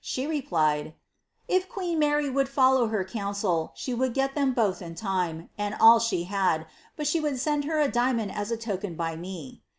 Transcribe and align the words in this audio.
She 0.03 0.25
replied^ 0.25 0.85
^ 0.85 0.93
If 1.47 1.69
queen 1.69 1.99
Mary 1.99 2.27
would 2.27 2.49
follow 2.49 2.87
her 2.87 3.07
lel 3.13 3.71
she 3.75 3.93
would 3.93 4.15
get 4.15 4.33
them 4.33 4.55
bcih 4.55 4.81
in 4.81 4.95
time, 4.95 5.51
and 5.59 5.75
all 5.79 5.99
she 5.99 6.23
had, 6.23 6.65
but 6.95 7.05
she 7.05 7.19
d 7.19 7.37
send 7.37 7.65
her 7.65 7.79
a 7.79 7.87
diamond 7.91 8.31
as 8.31 8.49
a 8.49 8.57
token 8.57 8.95
by 8.95 9.15
me.' 9.15 9.61